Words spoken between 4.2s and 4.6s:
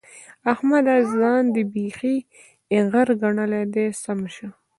شه.